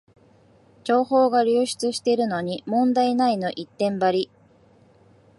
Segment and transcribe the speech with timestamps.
[0.83, 4.31] 情報が流出してるのに問題ないの一点張り